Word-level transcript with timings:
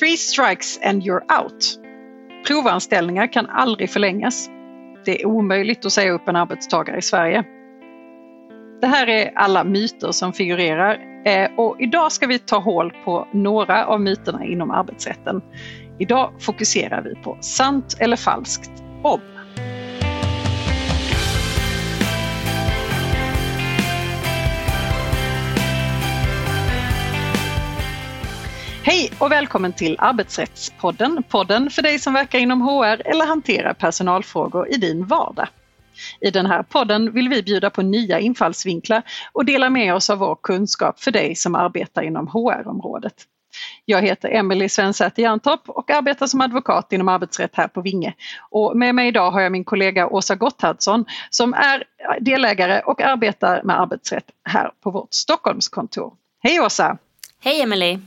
Three 0.00 0.16
strikes 0.16 0.78
and 0.82 1.02
you're 1.02 1.42
out. 1.42 1.78
Provanställningar 2.46 3.32
kan 3.32 3.46
aldrig 3.46 3.90
förlängas. 3.90 4.50
Det 5.04 5.22
är 5.22 5.26
omöjligt 5.26 5.84
att 5.84 5.92
säga 5.92 6.12
upp 6.12 6.28
en 6.28 6.36
arbetstagare 6.36 6.98
i 6.98 7.02
Sverige. 7.02 7.44
Det 8.80 8.86
här 8.86 9.06
är 9.06 9.32
alla 9.34 9.64
myter 9.64 10.12
som 10.12 10.32
figurerar 10.32 10.98
eh, 11.24 11.50
och 11.56 11.76
idag 11.80 12.12
ska 12.12 12.26
vi 12.26 12.38
ta 12.38 12.58
hål 12.58 12.92
på 13.04 13.28
några 13.32 13.86
av 13.86 14.00
myterna 14.00 14.44
inom 14.44 14.70
arbetsrätten. 14.70 15.42
Idag 15.98 16.32
fokuserar 16.40 17.02
vi 17.02 17.14
på 17.14 17.38
sant 17.40 17.96
eller 17.98 18.16
falskt 18.16 18.70
om. 19.02 19.20
Hej 28.90 29.12
och 29.18 29.32
välkommen 29.32 29.72
till 29.72 29.96
Arbetsrättspodden, 29.98 31.22
podden 31.28 31.70
för 31.70 31.82
dig 31.82 31.98
som 31.98 32.12
verkar 32.12 32.38
inom 32.38 32.60
HR 32.60 33.02
eller 33.04 33.26
hanterar 33.26 33.74
personalfrågor 33.74 34.68
i 34.68 34.76
din 34.76 35.06
vardag. 35.06 35.48
I 36.20 36.30
den 36.30 36.46
här 36.46 36.62
podden 36.62 37.12
vill 37.12 37.28
vi 37.28 37.42
bjuda 37.42 37.70
på 37.70 37.82
nya 37.82 38.18
infallsvinklar 38.18 39.02
och 39.32 39.44
dela 39.44 39.70
med 39.70 39.94
oss 39.94 40.10
av 40.10 40.18
vår 40.18 40.38
kunskap 40.42 41.00
för 41.00 41.10
dig 41.10 41.34
som 41.34 41.54
arbetar 41.54 42.02
inom 42.02 42.26
HR-området. 42.26 43.14
Jag 43.84 44.02
heter 44.02 44.28
Emelie 44.28 44.68
Svensäter 44.68 45.22
Jerntorp 45.22 45.68
och 45.68 45.90
arbetar 45.90 46.26
som 46.26 46.40
advokat 46.40 46.92
inom 46.92 47.08
arbetsrätt 47.08 47.54
här 47.54 47.68
på 47.68 47.80
Vinge. 47.80 48.14
Och 48.50 48.76
med 48.76 48.94
mig 48.94 49.08
idag 49.08 49.30
har 49.30 49.40
jag 49.40 49.52
min 49.52 49.64
kollega 49.64 50.06
Åsa 50.06 50.34
Gotthardsson 50.34 51.04
som 51.30 51.54
är 51.54 51.84
delägare 52.20 52.80
och 52.80 53.00
arbetar 53.00 53.62
med 53.62 53.80
arbetsrätt 53.80 54.30
här 54.44 54.70
på 54.82 54.90
vårt 54.90 55.14
Stockholmskontor. 55.14 56.12
Hej 56.42 56.60
Åsa! 56.60 56.98
Hej 57.42 57.60
Emelie! 57.60 58.00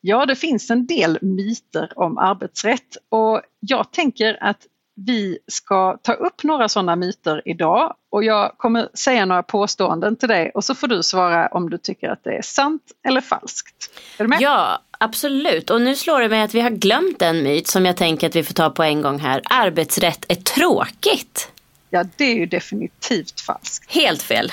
Ja, 0.00 0.26
det 0.26 0.36
finns 0.36 0.70
en 0.70 0.86
del 0.86 1.18
myter 1.22 1.92
om 1.96 2.18
arbetsrätt 2.18 2.96
och 3.08 3.42
jag 3.60 3.92
tänker 3.92 4.38
att 4.40 4.66
vi 5.06 5.38
ska 5.46 5.98
ta 6.02 6.12
upp 6.12 6.42
några 6.42 6.68
sådana 6.68 6.96
myter 6.96 7.42
idag 7.44 7.94
och 8.10 8.24
jag 8.24 8.52
kommer 8.56 8.88
säga 8.94 9.24
några 9.24 9.42
påståenden 9.42 10.16
till 10.16 10.28
dig 10.28 10.50
och 10.54 10.64
så 10.64 10.74
får 10.74 10.86
du 10.86 11.02
svara 11.02 11.46
om 11.46 11.70
du 11.70 11.78
tycker 11.78 12.08
att 12.08 12.24
det 12.24 12.36
är 12.36 12.42
sant 12.42 12.82
eller 13.08 13.20
falskt. 13.20 13.90
Är 14.18 14.24
du 14.24 14.28
med? 14.28 14.40
Ja, 14.40 14.82
absolut. 14.98 15.70
Och 15.70 15.80
nu 15.80 15.96
slår 15.96 16.20
det 16.20 16.28
mig 16.28 16.42
att 16.42 16.54
vi 16.54 16.60
har 16.60 16.70
glömt 16.70 17.22
en 17.22 17.42
myt 17.42 17.66
som 17.66 17.86
jag 17.86 17.96
tänker 17.96 18.26
att 18.26 18.36
vi 18.36 18.42
får 18.42 18.54
ta 18.54 18.70
på 18.70 18.82
en 18.82 19.02
gång 19.02 19.18
här. 19.18 19.42
Arbetsrätt 19.44 20.24
är 20.28 20.34
tråkigt. 20.34 21.52
Ja, 21.90 22.04
det 22.16 22.24
är 22.24 22.34
ju 22.34 22.46
definitivt 22.46 23.40
falskt. 23.40 23.92
Helt 23.92 24.22
fel. 24.22 24.52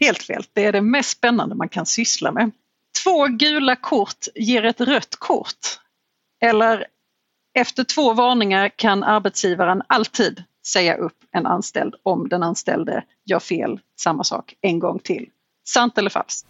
Helt 0.00 0.22
fel. 0.22 0.44
Det 0.52 0.64
är 0.64 0.72
det 0.72 0.80
mest 0.80 1.10
spännande 1.10 1.54
man 1.54 1.68
kan 1.68 1.86
syssla 1.86 2.32
med. 2.32 2.50
Två 3.02 3.26
gula 3.26 3.76
kort 3.76 4.26
ger 4.34 4.64
ett 4.64 4.80
rött 4.80 5.16
kort. 5.18 5.80
Eller 6.44 6.86
efter 7.58 7.84
två 7.84 8.12
varningar 8.12 8.68
kan 8.68 9.04
arbetsgivaren 9.04 9.82
alltid 9.86 10.44
säga 10.66 10.96
upp 10.96 11.16
en 11.32 11.46
anställd 11.46 11.94
om 12.02 12.28
den 12.28 12.42
anställde 12.42 13.04
gör 13.24 13.38
fel, 13.38 13.80
samma 14.00 14.24
sak, 14.24 14.54
en 14.60 14.78
gång 14.78 14.98
till. 14.98 15.26
Sant 15.68 15.98
eller 15.98 16.10
falskt? 16.10 16.46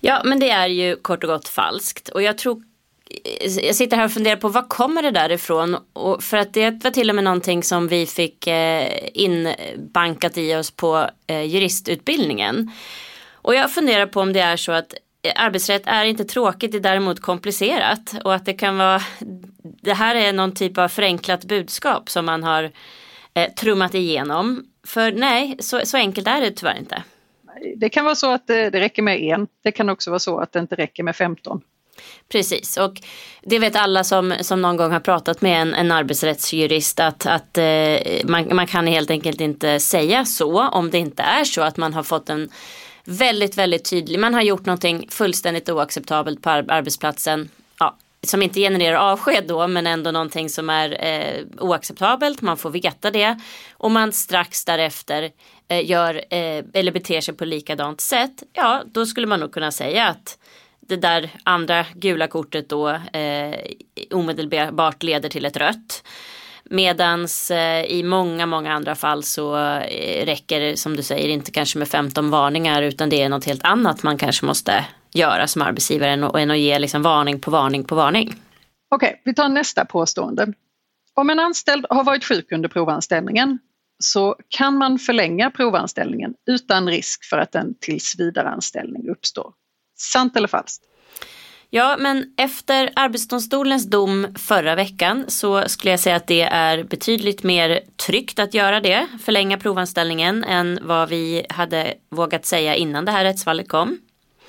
Ja, 0.00 0.22
men 0.24 0.40
det 0.40 0.50
är 0.50 0.66
ju 0.66 0.96
kort 0.96 1.24
och 1.24 1.30
gott 1.30 1.48
falskt. 1.48 2.08
Och 2.08 2.22
jag 2.22 2.38
tror 2.38 2.62
jag 3.62 3.74
sitter 3.74 3.96
här 3.96 4.04
och 4.04 4.12
funderar 4.12 4.36
på 4.36 4.48
var 4.48 4.68
kommer 4.68 5.02
det 5.02 5.10
där 5.10 5.32
ifrån? 5.32 5.76
Och 5.92 6.22
för 6.22 6.36
att 6.36 6.54
det 6.54 6.84
var 6.84 6.90
till 6.90 7.08
och 7.08 7.14
med 7.14 7.24
någonting 7.24 7.62
som 7.62 7.88
vi 7.88 8.06
fick 8.06 8.46
eh, 8.46 9.08
inbankat 9.14 10.38
i 10.38 10.54
oss 10.54 10.70
på 10.70 11.10
eh, 11.26 11.42
juristutbildningen. 11.42 12.72
Och 13.32 13.54
jag 13.54 13.72
funderar 13.72 14.06
på 14.06 14.20
om 14.20 14.32
det 14.32 14.40
är 14.40 14.56
så 14.56 14.72
att 14.72 14.94
arbetsrätt 15.34 15.82
är 15.86 16.04
inte 16.04 16.24
tråkigt, 16.24 16.72
det 16.72 16.78
är 16.78 16.82
däremot 16.82 17.20
komplicerat. 17.20 18.14
Och 18.24 18.34
att 18.34 18.44
det 18.44 18.52
kan 18.52 18.78
vara, 18.78 19.02
det 19.82 19.94
här 19.94 20.14
är 20.14 20.32
någon 20.32 20.54
typ 20.54 20.78
av 20.78 20.88
förenklat 20.88 21.44
budskap 21.44 22.10
som 22.10 22.26
man 22.26 22.42
har 22.42 22.70
eh, 23.34 23.52
trummat 23.52 23.94
igenom. 23.94 24.64
För 24.86 25.12
nej, 25.12 25.56
så, 25.60 25.80
så 25.84 25.96
enkelt 25.96 26.26
är 26.26 26.40
det 26.40 26.50
tyvärr 26.50 26.78
inte. 26.78 27.02
Det 27.76 27.88
kan 27.88 28.04
vara 28.04 28.14
så 28.14 28.30
att 28.30 28.46
det, 28.46 28.70
det 28.70 28.80
räcker 28.80 29.02
med 29.02 29.20
en. 29.22 29.46
Det 29.64 29.72
kan 29.72 29.88
också 29.88 30.10
vara 30.10 30.18
så 30.18 30.38
att 30.38 30.52
det 30.52 30.58
inte 30.58 30.74
räcker 30.74 31.02
med 31.02 31.16
15. 31.16 31.60
Precis 32.28 32.76
och 32.76 33.00
det 33.42 33.58
vet 33.58 33.76
alla 33.76 34.04
som, 34.04 34.34
som 34.40 34.62
någon 34.62 34.76
gång 34.76 34.92
har 34.92 35.00
pratat 35.00 35.40
med 35.40 35.62
en, 35.62 35.74
en 35.74 35.92
arbetsrättsjurist 35.92 37.00
att, 37.00 37.26
att 37.26 37.58
eh, 37.58 37.98
man, 38.24 38.56
man 38.56 38.66
kan 38.66 38.86
helt 38.86 39.10
enkelt 39.10 39.40
inte 39.40 39.80
säga 39.80 40.24
så 40.24 40.68
om 40.68 40.90
det 40.90 40.98
inte 40.98 41.22
är 41.22 41.44
så 41.44 41.62
att 41.62 41.76
man 41.76 41.94
har 41.94 42.02
fått 42.02 42.30
en 42.30 42.50
väldigt, 43.08 43.58
väldigt 43.58 43.90
tydlig. 43.90 44.18
Man 44.18 44.34
har 44.34 44.42
gjort 44.42 44.66
någonting 44.66 45.06
fullständigt 45.10 45.68
oacceptabelt 45.68 46.42
på 46.42 46.50
arbetsplatsen. 46.50 47.48
Ja, 47.78 47.96
som 48.22 48.42
inte 48.42 48.60
genererar 48.60 48.96
avsked 48.96 49.44
då 49.48 49.66
men 49.66 49.86
ändå 49.86 50.10
någonting 50.10 50.48
som 50.48 50.70
är 50.70 51.04
eh, 51.04 51.44
oacceptabelt. 51.58 52.42
Man 52.42 52.56
får 52.56 52.70
veta 52.70 53.10
det 53.10 53.40
och 53.72 53.90
man 53.90 54.12
strax 54.12 54.64
därefter 54.64 55.30
eh, 55.68 55.90
gör 55.90 56.14
eh, 56.14 56.64
eller 56.74 56.92
beter 56.92 57.20
sig 57.20 57.34
på 57.34 57.44
likadant 57.44 58.00
sätt. 58.00 58.42
Ja, 58.52 58.82
då 58.86 59.06
skulle 59.06 59.26
man 59.26 59.40
nog 59.40 59.52
kunna 59.52 59.72
säga 59.72 60.06
att 60.06 60.38
det 60.80 60.96
där 60.96 61.30
andra 61.42 61.86
gula 61.94 62.26
kortet 62.26 62.68
då 62.68 62.88
eh, 62.88 63.54
omedelbart 64.10 65.02
leder 65.02 65.28
till 65.28 65.44
ett 65.44 65.56
rött. 65.56 66.02
Medans 66.70 67.50
eh, 67.50 67.84
i 67.84 68.02
många, 68.02 68.46
många 68.46 68.72
andra 68.72 68.94
fall 68.94 69.22
så 69.22 69.56
eh, 69.56 70.26
räcker 70.26 70.60
det 70.60 70.76
som 70.76 70.96
du 70.96 71.02
säger 71.02 71.28
inte 71.28 71.50
kanske 71.50 71.78
med 71.78 71.88
15 71.88 72.30
varningar 72.30 72.82
utan 72.82 73.08
det 73.08 73.22
är 73.22 73.28
något 73.28 73.44
helt 73.44 73.64
annat 73.64 74.02
man 74.02 74.18
kanske 74.18 74.46
måste 74.46 74.84
göra 75.14 75.46
som 75.46 75.62
arbetsgivare 75.62 76.10
än 76.10 76.50
att 76.50 76.58
ge 76.58 76.78
liksom 76.78 77.02
varning 77.02 77.40
på 77.40 77.50
varning 77.50 77.84
på 77.84 77.94
varning. 77.94 78.34
Okej, 78.90 79.08
okay, 79.08 79.20
vi 79.24 79.34
tar 79.34 79.48
nästa 79.48 79.84
påstående. 79.84 80.52
Om 81.14 81.30
en 81.30 81.38
anställd 81.38 81.86
har 81.90 82.04
varit 82.04 82.24
sjuk 82.24 82.52
under 82.52 82.68
provanställningen 82.68 83.58
så 83.98 84.36
kan 84.48 84.78
man 84.78 84.98
förlänga 84.98 85.50
provanställningen 85.50 86.34
utan 86.46 86.88
risk 86.88 87.24
för 87.24 87.38
att 87.38 87.54
en 87.54 87.74
tillsvidareanställning 87.80 89.08
uppstår. 89.08 89.52
Sant 89.98 90.36
eller 90.36 90.48
falskt? 90.48 90.87
Ja, 91.70 91.96
men 91.98 92.34
efter 92.36 92.90
Arbetsdomstolens 92.96 93.86
dom 93.86 94.26
förra 94.34 94.74
veckan 94.74 95.24
så 95.28 95.68
skulle 95.68 95.90
jag 95.90 96.00
säga 96.00 96.16
att 96.16 96.26
det 96.26 96.42
är 96.42 96.84
betydligt 96.84 97.42
mer 97.42 97.80
tryggt 98.06 98.38
att 98.38 98.54
göra 98.54 98.80
det, 98.80 99.06
förlänga 99.24 99.58
provanställningen, 99.58 100.44
än 100.44 100.78
vad 100.82 101.08
vi 101.08 101.46
hade 101.48 101.94
vågat 102.10 102.46
säga 102.46 102.74
innan 102.74 103.04
det 103.04 103.12
här 103.12 103.24
rättsfallet 103.24 103.68
kom. 103.68 103.98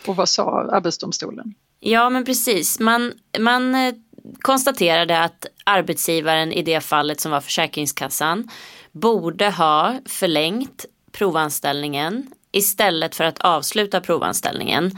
Och 0.08 0.16
vad 0.16 0.30
sa 0.30 0.70
Arbetsdomstolen? 0.72 1.54
Ja, 1.80 2.10
men 2.10 2.26
precis. 2.26 2.80
Man, 2.80 3.14
man 3.40 3.76
eh, 3.76 3.94
konstaterade 4.42 5.20
att 5.20 5.46
arbetsgivaren 5.64 6.52
i 6.52 6.64
det 6.64 6.82
fallet 6.82 7.20
som 7.20 7.32
var 7.32 7.42
Försäkringskassan 7.42 8.50
borde 8.92 9.50
ha 9.50 10.00
förlängt 10.06 10.86
provanställningen 11.12 12.28
istället 12.52 13.16
för 13.16 13.24
att 13.24 13.40
avsluta 13.40 14.02
provanställningen 14.02 14.92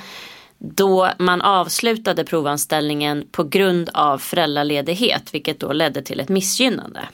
då 0.63 1.11
man 1.17 1.41
avslutade 1.41 2.23
provanställningen 2.23 3.27
på 3.31 3.44
grund 3.44 3.89
av 3.94 4.17
föräldraledighet 4.17 5.33
vilket 5.33 5.59
då 5.59 5.73
ledde 5.73 6.01
till 6.01 6.19
ett 6.19 6.29
missgynnande. 6.29 7.07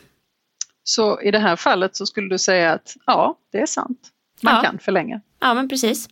Så 0.84 1.22
i 1.22 1.31
det 1.31 1.40
här 1.40 1.56
fallet 1.56 1.96
så 1.96 2.06
skulle 2.06 2.30
du 2.30 2.38
säga 2.38 2.74
att 2.74 2.96
ja, 3.06 3.38
det 3.52 3.58
är 3.58 3.66
sant. 3.66 4.00
Man 4.41 4.56
ja. 4.56 4.62
kan 4.62 4.80
förlänga. 4.80 5.22
Ja, 5.40 5.53
men 5.53 5.69
precis. 5.69 6.09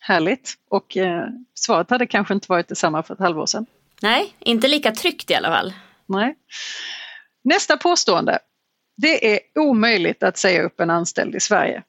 Härligt. 0.00 0.54
Och 0.70 0.96
eh, 0.96 1.24
svaret 1.54 1.90
hade 1.90 2.06
kanske 2.06 2.34
inte 2.34 2.46
varit 2.48 2.68
detsamma 2.68 3.02
för 3.02 3.14
ett 3.14 3.20
halvår 3.20 3.46
sedan. 3.46 3.66
Nej, 4.02 4.34
inte 4.38 4.68
lika 4.68 4.92
tryggt 4.92 5.30
i 5.30 5.34
alla 5.34 5.48
fall. 5.48 5.72
Nej. 6.06 6.34
Nästa 7.44 7.76
påstående. 7.76 8.38
Det 8.96 9.34
är 9.34 9.40
omöjligt 9.54 10.22
att 10.22 10.38
säga 10.38 10.62
upp 10.62 10.80
en 10.80 10.90
anställd 10.90 11.34
i 11.34 11.40
Sverige. 11.40 11.82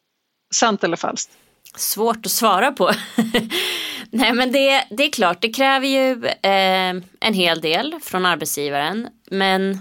Sant 0.54 0.84
eller 0.84 0.98
falskt? 0.98 1.32
Svårt 1.76 2.26
att 2.26 2.32
svara 2.32 2.72
på. 2.72 2.92
Nej 4.12 4.34
men 4.34 4.52
det, 4.52 4.84
det 4.90 5.04
är 5.04 5.12
klart, 5.12 5.42
det 5.42 5.50
kräver 5.50 5.88
ju 5.88 6.26
eh, 6.26 7.04
en 7.20 7.34
hel 7.34 7.62
del 7.62 7.96
från 8.02 8.26
arbetsgivaren. 8.26 9.08
Men 9.32 9.78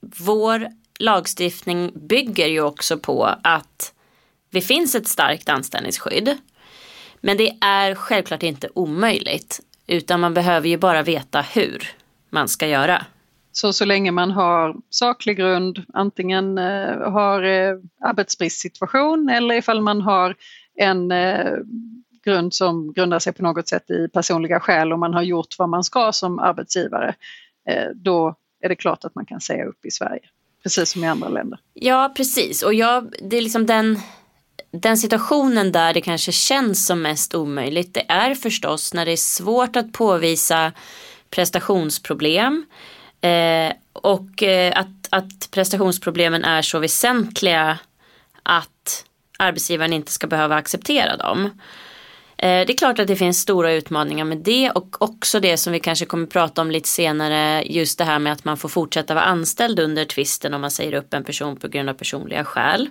vår 0.00 0.68
lagstiftning 0.98 1.92
bygger 1.94 2.46
ju 2.46 2.60
också 2.60 2.98
på 2.98 3.34
att 3.42 3.94
det 4.50 4.60
finns 4.60 4.94
ett 4.94 5.08
starkt 5.08 5.48
anställningsskydd. 5.48 6.36
Men 7.20 7.36
det 7.36 7.56
är 7.60 7.94
självklart 7.94 8.42
inte 8.42 8.68
omöjligt. 8.74 9.60
Utan 9.86 10.20
man 10.20 10.34
behöver 10.34 10.68
ju 10.68 10.76
bara 10.76 11.02
veta 11.02 11.40
hur 11.40 11.88
man 12.30 12.48
ska 12.48 12.66
göra. 12.66 13.06
Så 13.52 13.72
så 13.72 13.84
länge 13.84 14.10
man 14.10 14.30
har 14.30 14.76
saklig 14.90 15.36
grund, 15.36 15.82
antingen 15.92 16.58
eh, 16.58 17.10
har 17.10 17.42
eh, 17.42 17.74
arbetsbristsituation 18.04 19.28
eller 19.28 19.54
ifall 19.54 19.80
man 19.80 20.00
har 20.00 20.36
en 20.76 21.12
eh, 21.12 21.52
grund 22.24 22.54
som 22.54 22.92
grundar 22.92 23.18
sig 23.18 23.32
på 23.32 23.42
något 23.42 23.68
sätt 23.68 23.90
i 23.90 24.08
personliga 24.08 24.60
skäl 24.60 24.92
och 24.92 24.98
man 24.98 25.14
har 25.14 25.22
gjort 25.22 25.58
vad 25.58 25.68
man 25.68 25.84
ska 25.84 26.12
som 26.12 26.38
arbetsgivare, 26.38 27.14
eh, 27.68 27.86
då 27.94 28.34
är 28.60 28.68
det 28.68 28.76
klart 28.76 29.04
att 29.04 29.14
man 29.14 29.26
kan 29.26 29.40
säga 29.40 29.64
upp 29.64 29.84
i 29.84 29.90
Sverige. 29.90 30.22
Precis 30.62 30.90
som 30.90 31.04
i 31.04 31.06
andra 31.06 31.28
länder. 31.28 31.58
Ja 31.74 32.12
precis 32.16 32.62
och 32.62 32.74
jag, 32.74 33.14
det 33.22 33.36
är 33.36 33.42
liksom 33.42 33.66
den, 33.66 34.00
den 34.70 34.98
situationen 34.98 35.72
där 35.72 35.94
det 35.94 36.00
kanske 36.00 36.32
känns 36.32 36.86
som 36.86 37.02
mest 37.02 37.34
omöjligt 37.34 37.94
det 37.94 38.04
är 38.08 38.34
förstås 38.34 38.94
när 38.94 39.04
det 39.04 39.12
är 39.12 39.16
svårt 39.16 39.76
att 39.76 39.92
påvisa 39.92 40.72
prestationsproblem 41.30 42.66
eh, 43.20 43.72
och 43.92 44.42
eh, 44.42 44.78
att, 44.78 45.08
att 45.10 45.50
prestationsproblemen 45.50 46.44
är 46.44 46.62
så 46.62 46.78
väsentliga 46.78 47.78
att 48.42 49.04
arbetsgivaren 49.38 49.92
inte 49.92 50.12
ska 50.12 50.26
behöva 50.26 50.56
acceptera 50.56 51.16
dem. 51.16 51.50
Eh, 52.42 52.66
det 52.66 52.72
är 52.72 52.76
klart 52.76 52.98
att 52.98 53.06
det 53.06 53.16
finns 53.16 53.40
stora 53.40 53.72
utmaningar 53.72 54.24
med 54.24 54.38
det 54.38 54.70
och 54.70 55.02
också 55.02 55.40
det 55.40 55.56
som 55.56 55.72
vi 55.72 55.80
kanske 55.80 56.04
kommer 56.04 56.26
prata 56.26 56.62
om 56.62 56.70
lite 56.70 56.88
senare. 56.88 57.62
Just 57.66 57.98
det 57.98 58.04
här 58.04 58.18
med 58.18 58.32
att 58.32 58.44
man 58.44 58.56
får 58.56 58.68
fortsätta 58.68 59.14
vara 59.14 59.24
anställd 59.24 59.80
under 59.80 60.04
tvisten 60.04 60.54
om 60.54 60.60
man 60.60 60.70
säger 60.70 60.94
upp 60.94 61.14
en 61.14 61.24
person 61.24 61.56
på 61.56 61.68
grund 61.68 61.88
av 61.88 61.94
personliga 61.94 62.44
skäl. 62.44 62.88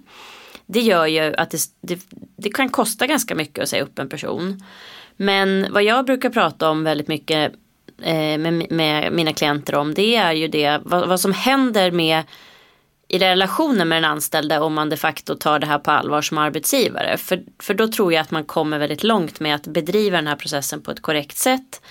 Det 0.65 0.79
gör 0.79 1.05
ju 1.05 1.35
att 1.35 1.51
det, 1.51 1.59
det, 1.81 1.99
det 2.37 2.49
kan 2.49 2.69
kosta 2.69 3.07
ganska 3.07 3.35
mycket 3.35 3.63
att 3.63 3.69
säga 3.69 3.83
upp 3.83 3.99
en 3.99 4.09
person. 4.09 4.63
Men 5.17 5.73
vad 5.73 5.83
jag 5.83 6.05
brukar 6.05 6.29
prata 6.29 6.69
om 6.69 6.83
väldigt 6.83 7.07
mycket 7.07 7.53
eh, 8.01 8.37
med, 8.37 8.71
med, 8.71 9.13
mina 9.13 9.33
klienter 9.33 9.75
om 9.75 9.93
det 9.93 10.15
är 10.15 10.31
ju 10.31 10.47
det 10.47 10.81
vad, 10.83 11.07
vad 11.07 11.19
som 11.19 11.33
händer 11.33 11.91
med 11.91 12.23
i 13.11 13.19
relationen 13.19 13.87
med 13.87 14.03
den 14.03 14.11
anställde 14.11 14.59
om 14.59 14.73
man 14.73 14.89
de 14.89 14.97
facto 14.97 15.35
tar 15.35 15.59
det 15.59 15.67
här 15.67 15.79
på 15.79 15.91
allvar 15.91 16.21
som 16.21 16.37
arbetsgivare. 16.37 17.17
För, 17.17 17.43
för 17.59 17.73
då 17.73 17.87
tror 17.87 18.13
jag 18.13 18.21
att 18.21 18.31
man 18.31 18.43
kommer 18.43 18.79
väldigt 18.79 19.03
långt 19.03 19.39
med 19.39 19.55
att 19.55 19.67
bedriva 19.67 20.17
den 20.17 20.27
här 20.27 20.35
processen 20.35 20.81
på 20.81 20.91
ett 20.91 21.01
korrekt 21.01 21.37
sätt. 21.37 21.81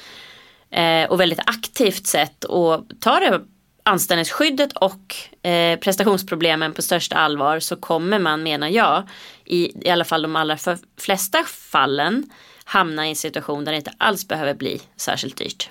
Eh, 0.71 1.11
och 1.11 1.21
väldigt 1.21 1.41
aktivt 1.47 2.07
sätt 2.07 2.45
och 2.45 2.85
tar 3.01 3.21
det 3.21 3.41
anställningsskyddet 3.83 4.73
och 4.73 5.47
eh, 5.49 5.79
prestationsproblemen 5.79 6.73
på 6.73 6.83
största 6.83 7.17
allvar 7.17 7.59
så 7.59 7.77
kommer 7.77 8.19
man 8.19 8.43
menar 8.43 8.69
jag 8.69 9.09
i, 9.45 9.87
i 9.87 9.91
alla 9.91 10.05
fall 10.05 10.23
de 10.23 10.37
allra 10.37 10.57
flesta 11.01 11.45
fallen 11.45 12.31
hamna 12.65 13.07
i 13.07 13.11
en 13.11 13.17
situation 13.17 13.65
där 13.65 13.73
det 13.73 13.79
inte 13.79 13.95
alls 13.99 14.29
behöver 14.29 14.55
bli 14.55 14.81
särskilt 14.97 15.37
dyrt. 15.37 15.71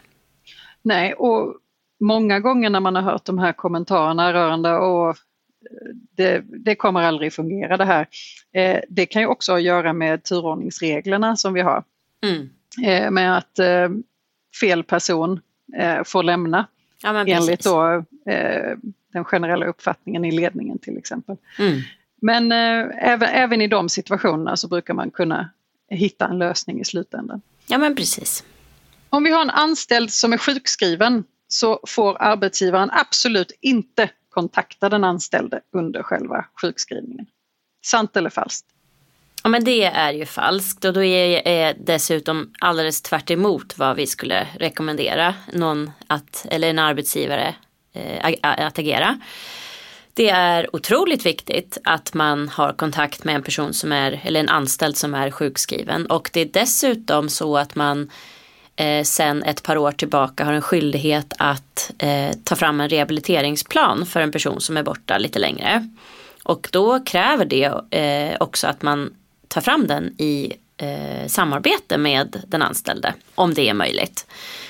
Nej 0.82 1.14
och 1.14 1.56
många 2.00 2.40
gånger 2.40 2.70
när 2.70 2.80
man 2.80 2.96
har 2.96 3.04
hört 3.04 3.26
de 3.26 3.40
här 3.40 3.54
kommentarerna 3.54 4.34
rörande 4.34 4.78
och 4.78 5.18
det, 6.16 6.44
det, 6.48 6.76
kommer 6.76 7.02
aldrig 7.02 7.34
fungera 7.34 7.78
det 7.78 7.86
här. 7.86 8.08
Eh, 8.54 8.80
det 8.90 9.06
kan 9.06 9.22
ju 9.22 9.28
också 9.28 9.52
ha 9.52 9.58
att 9.58 9.64
göra 9.64 9.94
med 9.94 10.24
turordningsreglerna 10.24 11.36
som 11.36 11.54
vi 11.54 11.62
har. 11.62 11.84
Mm. 12.24 12.50
Eh, 12.84 13.12
med 13.12 13.38
att 13.38 13.60
eh, 13.60 13.90
fel 14.60 14.84
person 14.84 15.40
eh, 15.78 16.04
får 16.04 16.24
lämna 16.24 16.68
ja, 17.04 17.26
enligt 17.28 17.64
då, 17.64 18.04
eh, 18.26 18.78
den 19.14 19.26
generella 19.26 19.66
uppfattningen 19.66 20.26
i 20.26 20.32
ledningen 20.32 20.80
till 20.80 20.98
exempel. 20.98 21.38
Mm. 21.60 21.82
Men 22.22 22.52
eh, 22.52 23.12
även, 23.12 23.30
även 23.30 23.62
i 23.62 23.68
de 23.68 23.90
situationerna 23.90 24.58
så 24.58 24.68
brukar 24.68 24.94
man 24.94 25.12
kunna 25.12 25.50
hitta 25.90 26.28
en 26.28 26.38
lösning 26.38 26.82
i 26.82 26.86
slutändan. 26.86 27.42
Ja 27.68 27.78
men 27.78 27.96
precis. 27.96 28.44
Om 29.10 29.24
vi 29.24 29.32
har 29.32 29.42
en 29.42 29.50
anställd 29.50 30.12
som 30.12 30.34
är 30.34 30.38
sjukskriven 30.38 31.24
så 31.48 31.80
får 31.88 32.22
arbetsgivaren 32.22 32.90
absolut 32.92 33.52
inte 33.62 34.10
kontakta 34.30 34.90
den 34.90 35.04
anställde 35.04 35.62
under 35.74 36.04
själva 36.04 36.46
sjukskrivningen. 36.62 37.26
Sant 37.86 38.18
eller 38.18 38.30
falskt? 38.30 38.66
Ja 39.44 39.50
men 39.50 39.64
det 39.64 39.84
är 39.84 40.12
ju 40.12 40.26
falskt 40.26 40.86
och 40.86 40.94
då 40.94 41.04
är 41.04 41.44
det 41.44 41.76
dessutom 41.80 42.54
alldeles 42.60 43.02
tvärt 43.02 43.32
vad 43.78 43.96
vi 43.96 44.08
skulle 44.08 44.48
rekommendera 44.60 45.36
någon 45.54 45.92
att, 46.08 46.46
eller 46.50 46.70
en 46.70 46.80
arbetsgivare 46.80 47.56
eh, 47.94 48.36
att 48.42 48.80
agera. 48.80 49.20
Det 50.14 50.30
är 50.30 50.76
otroligt 50.76 51.26
viktigt 51.26 51.78
att 51.84 52.14
man 52.14 52.50
har 52.50 52.74
kontakt 52.74 53.24
med 53.24 53.36
en 53.36 53.44
person 53.44 53.74
som 53.74 53.92
är, 53.92 54.22
eller 54.24 54.40
en 54.40 54.50
anställd 54.50 54.98
som 54.98 55.14
är 55.14 55.32
sjukskriven 55.32 56.06
och 56.06 56.30
det 56.34 56.42
är 56.42 56.46
dessutom 56.46 57.30
så 57.30 57.58
att 57.58 57.76
man 57.76 58.12
eh, 58.80 59.04
sen 59.04 59.44
ett 59.44 59.64
par 59.64 59.78
år 59.78 59.92
tillbaka 59.92 60.46
har 60.46 60.54
en 60.54 60.62
skyldighet 60.62 61.34
att 61.38 61.92
eh, 61.98 62.32
ta 62.44 62.56
fram 62.56 62.82
en 62.82 62.90
rehabiliteringsplan 62.90 64.06
för 64.06 64.20
en 64.22 64.32
person 64.32 64.62
som 64.62 64.78
är 64.78 64.84
borta 64.84 65.18
lite 65.18 65.40
längre. 65.40 65.90
Och 66.44 66.70
då 66.72 67.00
kräver 67.00 67.46
det 67.46 67.98
eh, 68.00 68.38
också 68.40 68.68
att 68.68 68.82
man 68.82 69.14
tar 69.48 69.62
fram 69.62 69.88
den 69.88 70.16
i 70.18 70.54
eh, 70.78 71.28
samarbete 71.28 71.98
med 71.98 72.44
den 72.48 72.62
anställde 72.62 73.14
om 73.36 73.54
det 73.54 73.70
är 73.70 73.74
möjligt. 73.74 74.28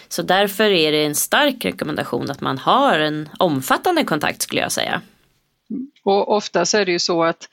Så 0.08 0.22
därför 0.22 0.64
är 0.64 0.92
det 0.92 1.06
en 1.06 1.16
stark 1.16 1.66
rekommendation 1.66 2.32
att 2.32 2.42
man 2.42 2.58
har 2.58 3.00
en 3.00 3.30
omfattande 3.40 4.04
kontakt 4.04 4.42
skulle 4.42 4.62
jag 4.62 4.72
säga. 4.72 5.02
Och 6.04 6.36
ofta 6.36 6.66
så 6.66 6.78
är 6.78 6.86
det 6.86 6.92
ju 6.92 7.00
så 7.00 7.24
att 7.24 7.50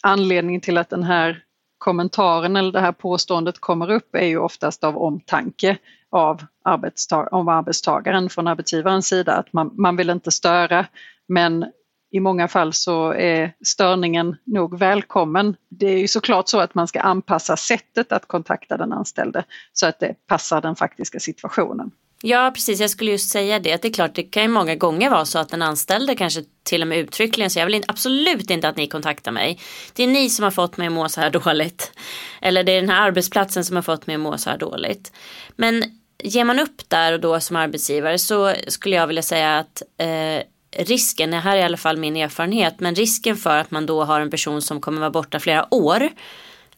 anledningen 0.00 0.60
till 0.60 0.78
att 0.78 0.90
den 0.90 1.02
här 1.02 1.42
kommentaren 1.82 2.56
eller 2.56 2.72
det 2.72 2.80
här 2.80 2.92
påståendet 2.92 3.58
kommer 3.58 3.90
upp 3.90 4.14
är 4.14 4.26
ju 4.26 4.38
oftast 4.38 4.84
av 4.84 4.98
omtanke 4.98 5.78
av 6.10 6.44
arbetstag 6.64 7.32
om 7.32 7.48
arbetstagaren 7.48 8.30
från 8.30 8.46
arbetsgivarens 8.46 9.06
sida. 9.06 9.32
Att 9.32 9.52
man, 9.52 9.70
man 9.74 9.96
vill 9.96 10.10
inte 10.10 10.30
störa 10.30 10.86
men 11.28 11.64
i 12.10 12.20
många 12.20 12.48
fall 12.48 12.72
så 12.72 13.12
är 13.12 13.52
störningen 13.64 14.36
nog 14.44 14.78
välkommen. 14.78 15.56
Det 15.68 15.86
är 15.86 15.98
ju 15.98 16.08
såklart 16.08 16.48
så 16.48 16.60
att 16.60 16.74
man 16.74 16.88
ska 16.88 17.00
anpassa 17.00 17.56
sättet 17.56 18.12
att 18.12 18.28
kontakta 18.28 18.76
den 18.76 18.92
anställde 18.92 19.44
så 19.72 19.86
att 19.86 20.00
det 20.00 20.14
passar 20.26 20.60
den 20.60 20.76
faktiska 20.76 21.20
situationen. 21.20 21.90
Ja 22.24 22.50
precis, 22.54 22.80
jag 22.80 22.90
skulle 22.90 23.10
just 23.10 23.30
säga 23.30 23.58
det. 23.58 23.72
Att 23.72 23.82
det 23.82 23.88
är 23.88 23.92
klart, 23.92 24.14
det 24.14 24.22
kan 24.22 24.42
ju 24.42 24.48
många 24.48 24.74
gånger 24.74 25.10
vara 25.10 25.24
så 25.24 25.38
att 25.38 25.48
den 25.48 25.62
anställde 25.62 26.14
kanske 26.14 26.44
till 26.62 26.82
och 26.82 26.88
med 26.88 26.98
uttryckligen 26.98 27.50
säger 27.50 27.66
jag 27.66 27.72
vill 27.72 27.84
absolut 27.88 28.50
inte 28.50 28.68
att 28.68 28.76
ni 28.76 28.86
kontaktar 28.86 29.32
mig. 29.32 29.60
Det 29.92 30.02
är 30.02 30.06
ni 30.06 30.30
som 30.30 30.42
har 30.42 30.50
fått 30.50 30.76
mig 30.76 30.86
att 30.86 30.92
må 30.92 31.08
så 31.08 31.20
här 31.20 31.30
dåligt. 31.44 31.92
Eller 32.40 32.64
det 32.64 32.72
är 32.72 32.80
den 32.80 32.90
här 32.90 33.06
arbetsplatsen 33.06 33.64
som 33.64 33.76
har 33.76 33.82
fått 33.82 34.06
mig 34.06 34.14
att 34.14 34.20
må 34.20 34.38
så 34.38 34.50
här 34.50 34.58
dåligt. 34.58 35.12
Men 35.56 35.84
ger 36.22 36.44
man 36.44 36.58
upp 36.58 36.88
där 36.88 37.12
och 37.12 37.20
då 37.20 37.40
som 37.40 37.56
arbetsgivare 37.56 38.18
så 38.18 38.54
skulle 38.68 38.96
jag 38.96 39.06
vilja 39.06 39.22
säga 39.22 39.58
att 39.58 39.82
eh, 39.98 40.42
risken, 40.84 41.30
det 41.30 41.36
här 41.36 41.56
är 41.56 41.60
i 41.60 41.64
alla 41.64 41.76
fall 41.76 41.96
min 41.96 42.16
erfarenhet, 42.16 42.80
men 42.80 42.94
risken 42.94 43.36
för 43.36 43.58
att 43.58 43.70
man 43.70 43.86
då 43.86 44.04
har 44.04 44.20
en 44.20 44.30
person 44.30 44.62
som 44.62 44.80
kommer 44.80 45.00
vara 45.00 45.10
borta 45.10 45.40
flera 45.40 45.74
år 45.74 46.08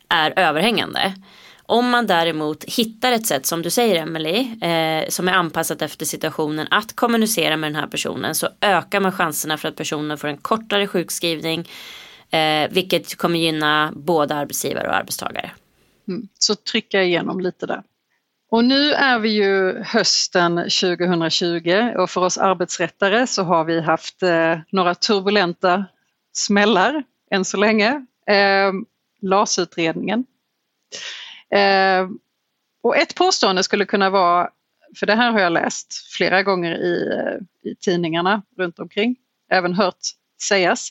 är 0.08 0.38
överhängande. 0.38 1.14
Om 1.66 1.90
man 1.90 2.06
däremot 2.06 2.64
hittar 2.64 3.12
ett 3.12 3.26
sätt 3.26 3.46
som 3.46 3.62
du 3.62 3.70
säger 3.70 4.02
Emily 4.02 4.38
eh, 4.62 5.08
som 5.08 5.28
är 5.28 5.32
anpassat 5.32 5.82
efter 5.82 6.06
situationen 6.06 6.66
att 6.70 6.96
kommunicera 6.96 7.56
med 7.56 7.72
den 7.72 7.80
här 7.80 7.86
personen 7.86 8.34
så 8.34 8.48
ökar 8.60 9.00
man 9.00 9.12
chanserna 9.12 9.58
för 9.58 9.68
att 9.68 9.76
personen 9.76 10.18
får 10.18 10.28
en 10.28 10.36
kortare 10.36 10.86
sjukskrivning 10.86 11.68
eh, 12.30 12.70
vilket 12.70 13.18
kommer 13.18 13.38
gynna 13.38 13.92
både 13.96 14.34
arbetsgivare 14.34 14.88
och 14.88 14.96
arbetstagare. 14.96 15.50
Mm. 16.08 16.28
Så 16.38 16.54
trycka 16.54 17.02
igenom 17.02 17.40
lite 17.40 17.66
där. 17.66 17.82
Och 18.50 18.64
nu 18.64 18.92
är 18.92 19.18
vi 19.18 19.28
ju 19.28 19.82
hösten 19.82 20.56
2020 20.56 21.92
och 21.96 22.10
för 22.10 22.20
oss 22.20 22.38
arbetsrättare 22.38 23.26
så 23.26 23.42
har 23.42 23.64
vi 23.64 23.80
haft 23.80 24.22
eh, 24.22 24.58
några 24.70 24.94
turbulenta 24.94 25.84
smällar 26.32 27.04
än 27.30 27.44
så 27.44 27.56
länge. 27.56 28.06
Eh, 28.26 28.72
LAS-utredningen 29.22 30.24
Eh, 31.54 32.08
och 32.82 32.96
ett 32.96 33.14
påstående 33.14 33.62
skulle 33.62 33.84
kunna 33.86 34.10
vara, 34.10 34.50
för 34.98 35.06
det 35.06 35.14
här 35.14 35.30
har 35.30 35.40
jag 35.40 35.52
läst 35.52 35.94
flera 36.16 36.42
gånger 36.42 36.74
i, 36.74 37.08
eh, 37.12 37.70
i 37.70 37.76
tidningarna 37.76 38.42
runt 38.56 38.78
omkring, 38.78 39.16
även 39.50 39.74
hört 39.74 40.00
sägas. 40.42 40.88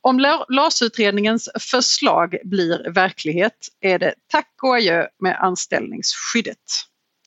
Om 0.00 0.20
LAS-utredningens 0.48 1.48
förslag 1.60 2.36
blir 2.44 2.90
verklighet 2.90 3.68
är 3.80 3.98
det 3.98 4.14
tack 4.26 4.54
och 4.62 4.76
adjö 4.76 5.06
med 5.18 5.36
anställningsskyddet. 5.40 6.58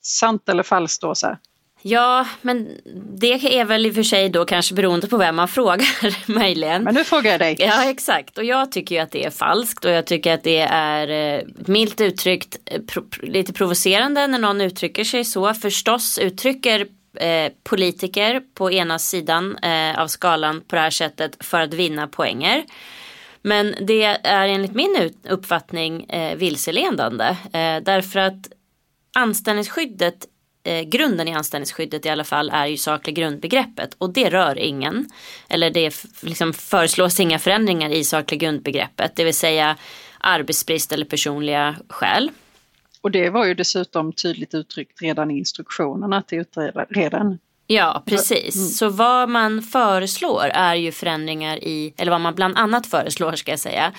Sant 0.01 0.49
eller 0.49 0.63
falskt 0.63 1.03
Åsa? 1.03 1.39
Ja, 1.81 2.27
men 2.41 2.77
det 3.17 3.59
är 3.59 3.65
väl 3.65 3.85
i 3.85 3.89
och 3.89 3.95
för 3.95 4.03
sig 4.03 4.29
då 4.29 4.45
kanske 4.45 4.75
beroende 4.75 5.07
på 5.07 5.17
vem 5.17 5.35
man 5.35 5.47
frågar 5.57 6.31
möjligen. 6.31 6.83
Men 6.83 6.95
nu 6.95 7.03
frågar 7.03 7.31
jag 7.31 7.39
dig. 7.39 7.55
Ja, 7.59 7.89
exakt. 7.89 8.37
Och 8.37 8.43
jag 8.43 8.71
tycker 8.71 8.95
ju 8.95 9.01
att 9.01 9.11
det 9.11 9.25
är 9.25 9.29
falskt 9.29 9.85
och 9.85 9.91
jag 9.91 10.05
tycker 10.05 10.33
att 10.33 10.43
det 10.43 10.59
är 10.59 11.37
eh, 11.37 11.43
milt 11.65 12.01
uttryckt 12.01 12.57
eh, 12.65 12.81
lite 13.21 13.53
provocerande 13.53 14.27
när 14.27 14.39
någon 14.39 14.61
uttrycker 14.61 15.03
sig 15.03 15.25
så. 15.25 15.53
Förstås 15.53 16.19
uttrycker 16.19 16.87
eh, 17.15 17.51
politiker 17.63 18.41
på 18.53 18.71
ena 18.71 18.99
sidan 18.99 19.57
eh, 19.57 19.99
av 19.99 20.07
skalan 20.07 20.61
på 20.67 20.75
det 20.75 20.81
här 20.81 20.89
sättet 20.89 21.45
för 21.45 21.61
att 21.61 21.73
vinna 21.73 22.07
poänger. 22.07 22.63
Men 23.41 23.75
det 23.81 24.03
är 24.23 24.47
enligt 24.47 24.75
min 24.75 25.11
uppfattning 25.29 26.03
eh, 26.03 26.35
vilseledande 26.35 27.25
eh, 27.53 27.83
därför 27.83 28.19
att 28.19 28.51
anställningsskyddet 29.13 30.25
eh, 30.63 30.81
grunden 30.81 31.27
i 31.27 31.33
anställningsskyddet 31.33 32.05
i 32.05 32.09
alla 32.09 32.23
fall 32.23 32.49
är 32.49 32.65
ju 32.65 32.77
sakliga 32.77 33.13
grundbegreppet 33.13 33.95
och 33.97 34.13
det 34.13 34.29
rör 34.29 34.57
ingen. 34.57 35.09
Eller 35.49 35.69
det 35.69 36.05
liksom 36.21 36.53
föreslås 36.53 37.19
inga 37.19 37.39
förändringar 37.39 37.89
i 37.89 38.03
sakliga 38.03 38.39
grundbegreppet, 38.39 39.15
det 39.15 39.23
vill 39.23 39.33
säga 39.33 39.77
arbetsbrist 40.19 40.91
eller 40.91 41.05
personliga 41.05 41.75
skäl. 41.89 42.31
Och 43.01 43.11
det 43.11 43.29
var 43.29 43.45
ju 43.45 43.53
dessutom 43.53 44.13
tydligt 44.13 44.53
uttryckt 44.53 45.01
redan 45.01 45.31
i 45.31 45.37
instruktionerna 45.37 46.21
till 46.21 46.39
utredaren. 46.39 47.39
Ja, 47.67 48.03
precis. 48.05 48.55
Mm. 48.55 48.67
Så 48.67 48.89
vad 48.89 49.29
man 49.29 49.61
föreslår 49.61 50.45
är 50.53 50.75
ju 50.75 50.91
förändringar 50.91 51.63
i, 51.63 51.93
eller 51.97 52.11
vad 52.11 52.21
man 52.21 52.35
bland 52.35 52.57
annat 52.57 52.87
föreslår 52.87 53.35
ska 53.35 53.51
jag 53.51 53.59
säga, 53.59 53.93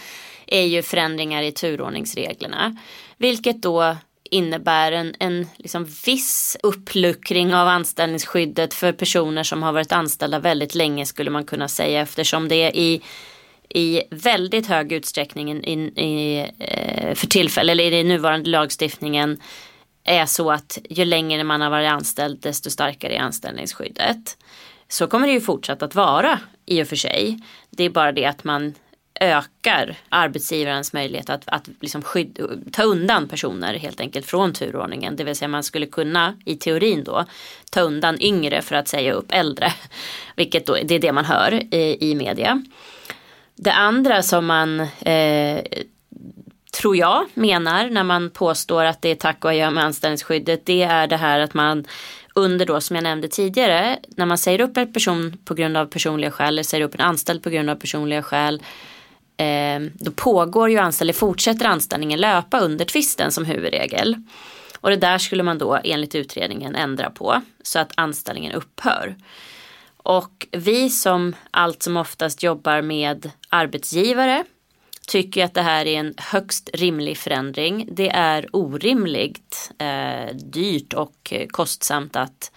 är 0.46 0.62
ju 0.62 0.82
förändringar 0.82 1.42
i 1.42 1.52
turordningsreglerna. 1.52 2.76
Vilket 3.16 3.62
då 3.62 3.96
innebär 4.32 4.92
en, 4.92 5.14
en 5.18 5.46
liksom 5.56 5.86
viss 6.06 6.56
uppluckring 6.62 7.54
av 7.54 7.68
anställningsskyddet 7.68 8.74
för 8.74 8.92
personer 8.92 9.42
som 9.42 9.62
har 9.62 9.72
varit 9.72 9.92
anställda 9.92 10.38
väldigt 10.38 10.74
länge 10.74 11.06
skulle 11.06 11.30
man 11.30 11.44
kunna 11.44 11.68
säga 11.68 12.00
eftersom 12.00 12.48
det 12.48 12.78
i 12.78 13.02
i 13.74 14.02
väldigt 14.10 14.66
hög 14.66 14.92
utsträckning 14.92 15.64
i, 15.64 15.72
i, 16.02 16.38
eh, 16.58 17.14
för 17.14 17.26
tillfället, 17.26 17.72
eller 17.72 17.84
i 17.84 17.90
den 17.90 18.08
nuvarande 18.08 18.50
lagstiftningen 18.50 19.40
är 20.04 20.26
så 20.26 20.50
att 20.50 20.78
ju 20.90 21.04
längre 21.04 21.44
man 21.44 21.60
har 21.60 21.70
varit 21.70 21.90
anställd 21.90 22.40
desto 22.40 22.70
starkare 22.70 23.14
är 23.14 23.20
anställningsskyddet. 23.20 24.36
Så 24.88 25.06
kommer 25.06 25.26
det 25.26 25.32
ju 25.32 25.40
fortsatt 25.40 25.82
att 25.82 25.94
vara 25.94 26.40
i 26.66 26.82
och 26.82 26.88
för 26.88 26.96
sig. 26.96 27.38
Det 27.70 27.84
är 27.84 27.90
bara 27.90 28.12
det 28.12 28.26
att 28.26 28.44
man 28.44 28.74
ökar 29.20 29.96
arbetsgivarens 30.08 30.92
möjlighet 30.92 31.30
att, 31.30 31.42
att 31.46 31.68
liksom 31.80 32.02
skydd, 32.02 32.38
ta 32.72 32.82
undan 32.82 33.28
personer 33.28 33.74
helt 33.74 34.00
enkelt 34.00 34.26
från 34.26 34.52
turordningen. 34.52 35.16
Det 35.16 35.24
vill 35.24 35.36
säga 35.36 35.48
man 35.48 35.62
skulle 35.62 35.86
kunna 35.86 36.36
i 36.44 36.56
teorin 36.56 37.04
då 37.04 37.24
ta 37.70 37.80
undan 37.80 38.20
yngre 38.20 38.62
för 38.62 38.74
att 38.74 38.88
säga 38.88 39.12
upp 39.12 39.32
äldre. 39.32 39.72
Vilket 40.36 40.66
då, 40.66 40.76
det 40.84 40.94
är 40.94 40.98
det 40.98 41.12
man 41.12 41.24
hör 41.24 41.74
i, 41.74 42.10
i 42.10 42.14
media. 42.14 42.62
Det 43.54 43.72
andra 43.72 44.22
som 44.22 44.46
man 44.46 44.80
eh, 44.80 45.62
tror 46.72 46.96
jag 46.96 47.26
menar 47.34 47.90
när 47.90 48.04
man 48.04 48.30
påstår 48.30 48.84
att 48.84 49.02
det 49.02 49.08
är 49.08 49.14
tack 49.14 49.44
och 49.44 49.50
adjö 49.50 49.70
med 49.70 49.84
anställningsskyddet 49.84 50.66
det 50.66 50.82
är 50.82 51.06
det 51.06 51.16
här 51.16 51.40
att 51.40 51.54
man 51.54 51.84
under 52.34 52.66
då 52.66 52.80
som 52.80 52.96
jag 52.96 53.02
nämnde 53.02 53.28
tidigare 53.28 53.98
när 54.16 54.26
man 54.26 54.38
säger 54.38 54.60
upp 54.60 54.76
en 54.76 54.92
person 54.92 55.36
på 55.44 55.54
grund 55.54 55.76
av 55.76 55.86
personliga 55.86 56.30
skäl 56.30 56.54
eller 56.54 56.62
säger 56.62 56.84
upp 56.84 56.94
en 56.94 57.00
anställd 57.00 57.42
på 57.42 57.50
grund 57.50 57.70
av 57.70 57.74
personliga 57.74 58.22
skäl 58.22 58.62
Ehm, 59.36 59.90
då 59.94 60.10
pågår 60.10 60.70
ju 60.70 60.78
anställning, 60.78 61.14
fortsätter 61.14 61.66
anställningen 61.66 62.20
löpa 62.20 62.60
under 62.60 62.84
tvisten 62.84 63.32
som 63.32 63.44
huvudregel. 63.44 64.16
Och 64.80 64.90
det 64.90 64.96
där 64.96 65.18
skulle 65.18 65.42
man 65.42 65.58
då 65.58 65.78
enligt 65.84 66.14
utredningen 66.14 66.74
ändra 66.74 67.10
på 67.10 67.42
så 67.62 67.78
att 67.78 67.92
anställningen 67.94 68.52
upphör. 68.52 69.16
Och 69.96 70.46
vi 70.50 70.90
som 70.90 71.34
allt 71.50 71.82
som 71.82 71.96
oftast 71.96 72.42
jobbar 72.42 72.82
med 72.82 73.30
arbetsgivare 73.48 74.44
tycker 75.06 75.44
att 75.44 75.54
det 75.54 75.62
här 75.62 75.86
är 75.86 75.98
en 76.00 76.14
högst 76.16 76.70
rimlig 76.74 77.18
förändring. 77.18 77.88
Det 77.92 78.10
är 78.10 78.56
orimligt 78.56 79.72
eh, 79.78 80.36
dyrt 80.36 80.92
och 80.92 81.32
kostsamt 81.50 82.16
att, 82.16 82.52
eh, 82.52 82.56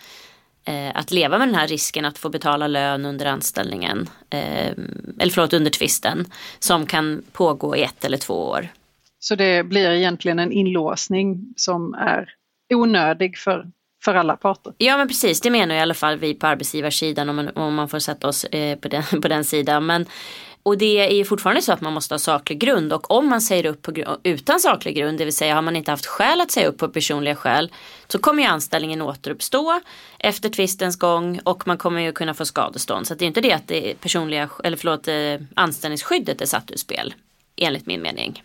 att 0.93 1.12
leva 1.12 1.38
med 1.38 1.48
den 1.48 1.55
här 1.55 1.67
risken 1.67 2.05
att 2.05 2.17
få 2.17 2.29
betala 2.29 2.67
lön 2.67 3.05
under 3.05 3.25
anställningen. 3.25 4.10
Eh, 4.29 4.72
eller 5.19 5.31
förlåt, 5.31 5.53
under 5.53 5.72
tvisten 5.72 6.25
som 6.60 6.86
kan 6.86 7.24
pågå 7.31 7.75
i 7.75 7.84
ett 7.84 8.05
eller 8.05 8.17
två 8.17 8.34
år. 8.34 8.67
Så 9.19 9.36
det 9.36 9.63
blir 9.63 9.89
egentligen 9.89 10.39
en 10.39 10.51
inlåsning 10.51 11.53
som 11.55 11.93
är 11.93 12.29
onödig 12.74 13.38
för 13.38 13.65
för 14.05 14.15
alla 14.15 14.36
parter. 14.36 14.74
Ja 14.77 14.98
men 14.98 15.07
precis, 15.07 15.41
det 15.41 15.50
menar 15.50 15.75
i 15.75 15.79
alla 15.79 15.93
fall 15.93 16.17
vi 16.17 16.34
på 16.34 16.48
arbetsgivarsidan 16.48 17.29
om 17.29 17.36
man, 17.36 17.50
om 17.50 17.75
man 17.75 17.89
får 17.89 18.00
sätta 18.00 18.27
oss 18.27 18.43
eh, 18.43 18.77
på, 18.77 18.88
den, 18.88 19.03
på 19.22 19.27
den 19.27 19.43
sidan. 19.43 19.86
Men, 19.86 20.05
och 20.65 20.77
det 20.77 21.19
är 21.19 21.24
fortfarande 21.24 21.62
så 21.62 21.74
att 21.74 21.81
man 21.81 21.93
måste 21.93 22.13
ha 22.13 22.19
saklig 22.19 22.60
grund 22.60 22.93
och 22.93 23.12
om 23.12 23.29
man 23.29 23.41
säger 23.41 23.65
upp 23.65 23.81
på, 23.81 24.17
utan 24.24 24.60
saklig 24.60 24.95
grund, 24.95 25.17
det 25.17 25.25
vill 25.25 25.36
säga 25.36 25.55
har 25.55 25.62
man 25.62 25.75
inte 25.75 25.91
haft 25.91 26.05
skäl 26.05 26.41
att 26.41 26.51
säga 26.51 26.67
upp 26.67 26.77
på 26.77 26.88
personliga 26.88 27.36
skäl, 27.36 27.72
så 28.07 28.19
kommer 28.19 28.43
ju 28.43 28.50
anställningen 28.50 29.01
återuppstå 29.01 29.81
efter 30.19 30.50
tvistens 30.50 30.95
gång 30.95 31.39
och 31.43 31.67
man 31.67 31.77
kommer 31.77 32.01
ju 32.01 32.12
kunna 32.12 32.34
få 32.34 32.45
skadestånd. 32.45 33.07
Så 33.07 33.15
det 33.15 33.25
är 33.25 33.27
inte 33.27 33.41
det 33.41 33.53
att 33.53 33.67
det 33.67 34.01
personliga, 34.01 34.50
eller 34.63 34.77
förlåt, 34.77 35.07
eh, 35.07 35.48
anställningsskyddet 35.53 36.41
är 36.41 36.45
satt 36.45 36.72
ur 36.72 36.77
spel, 36.77 37.13
enligt 37.55 37.86
min 37.86 38.01
mening. 38.01 38.43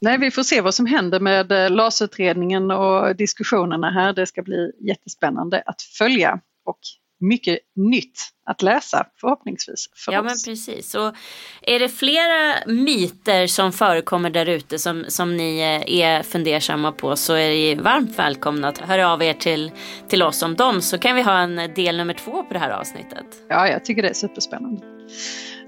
Nej, 0.00 0.18
vi 0.18 0.30
får 0.30 0.42
se 0.42 0.60
vad 0.60 0.74
som 0.74 0.86
händer 0.86 1.20
med 1.20 1.52
eh, 1.52 1.70
LAS-utredningen 1.70 2.70
och 2.70 3.16
diskussionerna 3.16 3.90
här. 3.90 4.12
Det 4.12 4.26
ska 4.26 4.42
bli 4.42 4.72
jättespännande 4.80 5.62
att 5.66 5.82
följa 5.82 6.40
och 6.64 6.78
mycket 7.22 7.58
nytt 7.76 8.28
att 8.46 8.62
läsa 8.62 9.06
förhoppningsvis. 9.20 9.88
För 10.04 10.12
ja 10.12 10.20
oss. 10.20 10.24
men 10.24 10.54
precis. 10.54 10.94
Och 10.94 11.14
är 11.62 11.78
det 11.78 11.88
flera 11.88 12.54
myter 12.66 13.46
som 13.46 13.72
förekommer 13.72 14.30
där 14.30 14.46
ute 14.46 14.78
som, 14.78 15.04
som 15.08 15.36
ni 15.36 15.60
eh, 15.60 16.00
är 16.00 16.22
fundersamma 16.22 16.92
på 16.92 17.16
så 17.16 17.34
är 17.34 17.50
det 17.50 17.82
varmt 17.82 18.18
välkomna 18.18 18.68
att 18.68 18.78
höra 18.78 19.12
av 19.12 19.22
er 19.22 19.34
till, 19.34 19.72
till 20.08 20.22
oss 20.22 20.42
om 20.42 20.54
dem 20.54 20.82
så 20.82 20.98
kan 20.98 21.16
vi 21.16 21.22
ha 21.22 21.38
en 21.38 21.56
del 21.74 21.96
nummer 21.96 22.14
två 22.14 22.42
på 22.42 22.52
det 22.52 22.58
här 22.58 22.70
avsnittet. 22.70 23.26
Ja, 23.48 23.68
jag 23.68 23.84
tycker 23.84 24.02
det 24.02 24.08
är 24.08 24.14
superspännande. 24.14 24.82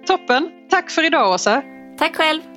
Toppen! 0.07 0.51
Tack 0.71 0.91
för 0.91 1.07
idag 1.07 1.35
Åsa! 1.35 1.63
Tack 1.99 2.17
själv! 2.17 2.54